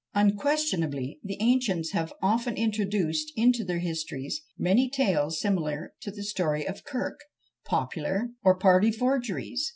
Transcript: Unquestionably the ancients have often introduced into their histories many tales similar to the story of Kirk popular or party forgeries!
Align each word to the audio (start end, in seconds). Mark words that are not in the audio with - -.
Unquestionably 0.15 1.19
the 1.23 1.37
ancients 1.41 1.91
have 1.91 2.11
often 2.23 2.55
introduced 2.57 3.31
into 3.35 3.63
their 3.63 3.77
histories 3.77 4.41
many 4.57 4.89
tales 4.89 5.39
similar 5.39 5.93
to 6.01 6.09
the 6.09 6.23
story 6.23 6.67
of 6.67 6.83
Kirk 6.83 7.19
popular 7.65 8.31
or 8.43 8.57
party 8.57 8.91
forgeries! 8.91 9.69